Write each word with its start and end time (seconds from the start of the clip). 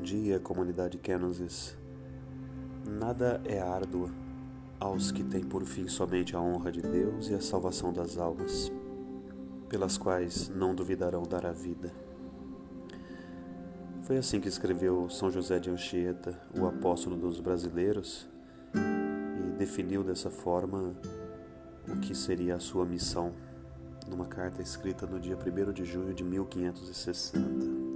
dia, 0.00 0.40
comunidade 0.40 0.98
Kenosis. 0.98 1.76
Nada 2.86 3.40
é 3.44 3.60
árduo 3.60 4.10
aos 4.80 5.12
que 5.12 5.22
têm 5.22 5.44
por 5.44 5.64
fim 5.64 5.86
somente 5.86 6.34
a 6.34 6.40
honra 6.40 6.72
de 6.72 6.80
Deus 6.80 7.28
e 7.28 7.34
a 7.34 7.40
salvação 7.40 7.92
das 7.92 8.16
almas, 8.16 8.72
pelas 9.68 9.98
quais 9.98 10.48
não 10.48 10.74
duvidarão 10.74 11.22
dar 11.22 11.44
a 11.44 11.52
vida. 11.52 11.92
Foi 14.02 14.16
assim 14.16 14.40
que 14.40 14.48
escreveu 14.48 15.08
São 15.10 15.30
José 15.30 15.58
de 15.58 15.70
Anchieta, 15.70 16.40
o 16.58 16.66
apóstolo 16.66 17.16
dos 17.16 17.38
brasileiros, 17.38 18.26
e 18.74 19.50
definiu 19.58 20.02
dessa 20.02 20.30
forma 20.30 20.94
o 21.86 22.00
que 22.00 22.14
seria 22.14 22.56
a 22.56 22.60
sua 22.60 22.86
missão, 22.86 23.32
numa 24.08 24.24
carta 24.24 24.62
escrita 24.62 25.06
no 25.06 25.20
dia 25.20 25.36
1 25.36 25.72
de 25.72 25.84
junho 25.84 26.14
de 26.14 26.24
1560. 26.24 27.89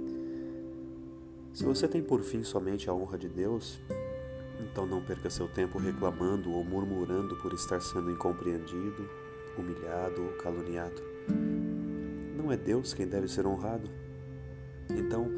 Se 1.55 1.63
você 1.63 1.87
tem 1.87 2.03
por 2.03 2.21
fim 2.21 2.43
somente 2.43 2.89
a 2.89 2.93
honra 2.93 3.17
de 3.17 3.29
Deus, 3.29 3.79
então 4.59 4.85
não 4.85 5.01
perca 5.01 5.29
seu 5.29 5.47
tempo 5.47 5.77
reclamando 5.77 6.51
ou 6.51 6.65
murmurando 6.65 7.37
por 7.37 7.53
estar 7.53 7.79
sendo 7.79 8.11
incompreendido, 8.11 9.09
humilhado 9.57 10.21
ou 10.21 10.33
caluniado. 10.33 11.01
Não 12.35 12.51
é 12.51 12.57
Deus 12.57 12.93
quem 12.93 13.07
deve 13.07 13.29
ser 13.29 13.47
honrado. 13.47 13.89
Então, 14.89 15.29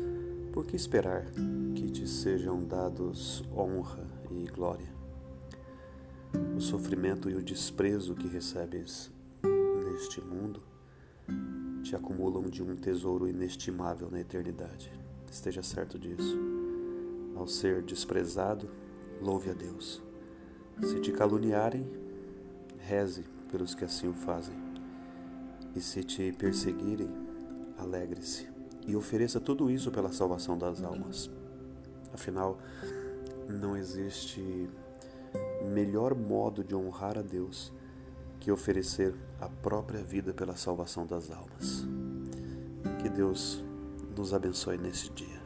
por 0.51 0.65
que 0.65 0.75
esperar 0.75 1.23
que 1.75 1.87
te 1.91 2.07
sejam 2.07 2.63
dados 2.63 3.43
honra 3.55 4.07
e 4.31 4.47
glória? 4.47 4.91
O 6.55 6.59
sofrimento 6.59 7.29
e 7.29 7.35
o 7.35 7.43
desprezo 7.43 8.15
que 8.15 8.27
recebes 8.27 9.11
neste 9.85 10.19
mundo 10.19 10.63
te 11.83 11.95
acumulam 11.95 12.49
de 12.49 12.63
um 12.63 12.75
tesouro 12.75 13.27
inestimável 13.27 14.09
na 14.09 14.19
eternidade. 14.19 14.91
Esteja 15.31 15.61
certo 15.61 15.97
disso. 15.97 16.37
Ao 17.35 17.47
ser 17.47 17.81
desprezado, 17.83 18.69
louve 19.21 19.49
a 19.49 19.53
Deus. 19.53 20.01
Se 20.81 20.99
te 20.99 21.11
caluniarem, 21.11 21.87
reze 22.79 23.25
pelos 23.51 23.75
que 23.75 23.85
assim 23.85 24.07
o 24.07 24.13
fazem. 24.13 24.55
E 25.75 25.81
se 25.81 26.03
te 26.03 26.31
perseguirem, 26.31 27.09
alegre-se 27.77 28.47
e 28.87 28.95
ofereça 28.95 29.39
tudo 29.39 29.69
isso 29.69 29.91
pela 29.91 30.11
salvação 30.11 30.57
das 30.57 30.81
almas. 30.81 31.29
Afinal, 32.13 32.57
não 33.49 33.75
existe 33.75 34.69
melhor 35.69 36.15
modo 36.15 36.63
de 36.63 36.73
honrar 36.73 37.17
a 37.17 37.21
Deus 37.21 37.73
que 38.39 38.51
oferecer 38.51 39.13
a 39.41 39.49
própria 39.49 40.01
vida 40.01 40.33
pela 40.33 40.55
salvação 40.55 41.05
das 41.05 41.29
almas. 41.29 41.85
Que 43.01 43.09
Deus 43.09 43.63
nos 44.17 44.33
abençoe 44.33 44.77
nesse 44.77 45.09
dia. 45.11 45.36